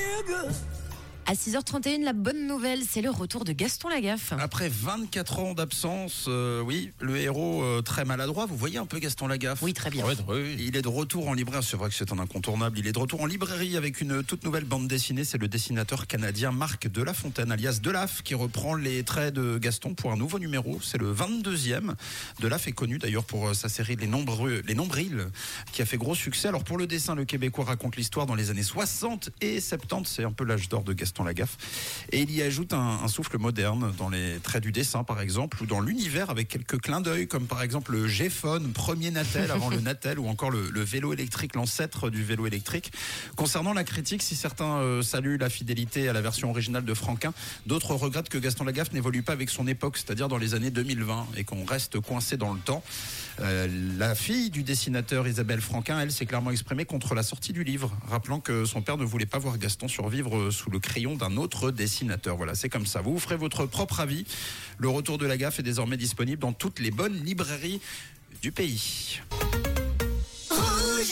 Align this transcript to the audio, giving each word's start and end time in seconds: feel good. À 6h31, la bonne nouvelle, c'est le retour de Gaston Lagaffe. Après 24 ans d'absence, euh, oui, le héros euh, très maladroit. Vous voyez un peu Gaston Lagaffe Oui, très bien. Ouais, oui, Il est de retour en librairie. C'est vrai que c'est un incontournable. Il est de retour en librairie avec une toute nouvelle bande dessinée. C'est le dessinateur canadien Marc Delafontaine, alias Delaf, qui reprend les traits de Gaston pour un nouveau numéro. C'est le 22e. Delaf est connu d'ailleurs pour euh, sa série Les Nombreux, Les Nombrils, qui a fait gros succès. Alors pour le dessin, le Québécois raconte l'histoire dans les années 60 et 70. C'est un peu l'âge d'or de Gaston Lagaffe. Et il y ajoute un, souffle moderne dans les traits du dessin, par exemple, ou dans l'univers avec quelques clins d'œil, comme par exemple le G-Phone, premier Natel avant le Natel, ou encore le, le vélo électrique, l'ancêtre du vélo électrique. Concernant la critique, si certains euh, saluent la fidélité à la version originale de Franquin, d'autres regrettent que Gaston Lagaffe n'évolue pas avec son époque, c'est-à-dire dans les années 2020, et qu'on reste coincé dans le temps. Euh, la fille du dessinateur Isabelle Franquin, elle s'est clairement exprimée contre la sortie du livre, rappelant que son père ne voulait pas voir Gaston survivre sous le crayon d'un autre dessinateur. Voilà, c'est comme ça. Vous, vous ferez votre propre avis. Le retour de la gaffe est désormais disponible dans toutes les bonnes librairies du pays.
feel 0.00 0.22
good. 0.22 0.69
À 1.30 1.34
6h31, 1.34 2.02
la 2.02 2.12
bonne 2.12 2.48
nouvelle, 2.48 2.80
c'est 2.82 3.02
le 3.02 3.10
retour 3.10 3.44
de 3.44 3.52
Gaston 3.52 3.88
Lagaffe. 3.88 4.32
Après 4.36 4.68
24 4.68 5.38
ans 5.38 5.54
d'absence, 5.54 6.24
euh, 6.26 6.60
oui, 6.60 6.90
le 7.00 7.18
héros 7.18 7.62
euh, 7.62 7.82
très 7.82 8.04
maladroit. 8.04 8.46
Vous 8.46 8.56
voyez 8.56 8.78
un 8.78 8.84
peu 8.84 8.98
Gaston 8.98 9.28
Lagaffe 9.28 9.62
Oui, 9.62 9.72
très 9.72 9.90
bien. 9.90 10.04
Ouais, 10.04 10.14
oui, 10.26 10.56
Il 10.58 10.76
est 10.76 10.82
de 10.82 10.88
retour 10.88 11.28
en 11.28 11.34
librairie. 11.34 11.64
C'est 11.64 11.76
vrai 11.76 11.88
que 11.88 11.94
c'est 11.94 12.12
un 12.12 12.18
incontournable. 12.18 12.80
Il 12.80 12.88
est 12.88 12.92
de 12.92 12.98
retour 12.98 13.20
en 13.20 13.26
librairie 13.26 13.76
avec 13.76 14.00
une 14.00 14.24
toute 14.24 14.42
nouvelle 14.42 14.64
bande 14.64 14.88
dessinée. 14.88 15.22
C'est 15.22 15.38
le 15.38 15.46
dessinateur 15.46 16.08
canadien 16.08 16.50
Marc 16.50 16.88
Delafontaine, 16.88 17.52
alias 17.52 17.78
Delaf, 17.80 18.22
qui 18.24 18.34
reprend 18.34 18.74
les 18.74 19.04
traits 19.04 19.32
de 19.32 19.56
Gaston 19.56 19.94
pour 19.94 20.10
un 20.10 20.16
nouveau 20.16 20.40
numéro. 20.40 20.80
C'est 20.82 20.98
le 20.98 21.14
22e. 21.14 21.94
Delaf 22.40 22.66
est 22.66 22.72
connu 22.72 22.98
d'ailleurs 22.98 23.24
pour 23.24 23.50
euh, 23.50 23.54
sa 23.54 23.68
série 23.68 23.94
Les 23.94 24.08
Nombreux, 24.08 24.62
Les 24.66 24.74
Nombrils, 24.74 25.28
qui 25.70 25.80
a 25.80 25.86
fait 25.86 25.96
gros 25.96 26.16
succès. 26.16 26.48
Alors 26.48 26.64
pour 26.64 26.76
le 26.76 26.88
dessin, 26.88 27.14
le 27.14 27.24
Québécois 27.24 27.66
raconte 27.66 27.94
l'histoire 27.94 28.26
dans 28.26 28.34
les 28.34 28.50
années 28.50 28.64
60 28.64 29.30
et 29.40 29.60
70. 29.60 30.12
C'est 30.12 30.24
un 30.24 30.32
peu 30.32 30.42
l'âge 30.42 30.68
d'or 30.68 30.82
de 30.82 30.92
Gaston 31.20 31.24
Lagaffe. 31.24 31.56
Et 32.12 32.20
il 32.20 32.30
y 32.30 32.42
ajoute 32.42 32.72
un, 32.72 33.06
souffle 33.08 33.38
moderne 33.38 33.92
dans 33.98 34.08
les 34.08 34.38
traits 34.42 34.62
du 34.62 34.72
dessin, 34.72 35.04
par 35.04 35.20
exemple, 35.20 35.62
ou 35.62 35.66
dans 35.66 35.80
l'univers 35.80 36.30
avec 36.30 36.48
quelques 36.48 36.80
clins 36.80 37.00
d'œil, 37.00 37.26
comme 37.26 37.46
par 37.46 37.62
exemple 37.62 37.92
le 37.92 38.06
G-Phone, 38.06 38.72
premier 38.72 39.10
Natel 39.10 39.50
avant 39.50 39.68
le 39.68 39.80
Natel, 39.80 40.18
ou 40.18 40.28
encore 40.28 40.50
le, 40.50 40.70
le 40.70 40.80
vélo 40.80 41.12
électrique, 41.12 41.54
l'ancêtre 41.54 42.10
du 42.10 42.22
vélo 42.22 42.46
électrique. 42.46 42.92
Concernant 43.36 43.72
la 43.72 43.84
critique, 43.84 44.22
si 44.22 44.36
certains 44.36 44.78
euh, 44.78 45.02
saluent 45.02 45.38
la 45.38 45.50
fidélité 45.50 46.08
à 46.08 46.12
la 46.12 46.20
version 46.20 46.50
originale 46.50 46.84
de 46.84 46.94
Franquin, 46.94 47.32
d'autres 47.66 47.94
regrettent 47.94 48.28
que 48.28 48.38
Gaston 48.38 48.64
Lagaffe 48.64 48.92
n'évolue 48.92 49.22
pas 49.22 49.32
avec 49.32 49.50
son 49.50 49.66
époque, 49.66 49.96
c'est-à-dire 49.96 50.28
dans 50.28 50.38
les 50.38 50.54
années 50.54 50.70
2020, 50.70 51.28
et 51.36 51.44
qu'on 51.44 51.64
reste 51.64 52.00
coincé 52.00 52.36
dans 52.36 52.52
le 52.52 52.60
temps. 52.60 52.82
Euh, 53.42 53.68
la 53.98 54.14
fille 54.14 54.50
du 54.50 54.62
dessinateur 54.62 55.26
Isabelle 55.26 55.60
Franquin, 55.60 55.98
elle 56.00 56.12
s'est 56.12 56.26
clairement 56.26 56.50
exprimée 56.50 56.84
contre 56.84 57.14
la 57.14 57.22
sortie 57.22 57.52
du 57.52 57.64
livre, 57.64 57.90
rappelant 58.08 58.40
que 58.40 58.64
son 58.64 58.82
père 58.82 58.96
ne 58.98 59.04
voulait 59.04 59.26
pas 59.26 59.38
voir 59.38 59.56
Gaston 59.58 59.88
survivre 59.88 60.50
sous 60.50 60.70
le 60.70 60.78
crayon 60.78 61.16
d'un 61.16 61.36
autre 61.36 61.70
dessinateur. 61.70 62.36
Voilà, 62.36 62.54
c'est 62.54 62.68
comme 62.68 62.86
ça. 62.86 63.00
Vous, 63.00 63.14
vous 63.14 63.20
ferez 63.20 63.36
votre 63.36 63.66
propre 63.66 64.00
avis. 64.00 64.24
Le 64.78 64.88
retour 64.88 65.18
de 65.18 65.26
la 65.26 65.36
gaffe 65.36 65.58
est 65.58 65.64
désormais 65.64 65.96
disponible 65.96 66.40
dans 66.40 66.52
toutes 66.52 66.80
les 66.80 66.90
bonnes 66.90 67.24
librairies 67.24 67.80
du 68.42 68.52
pays. 68.52 69.20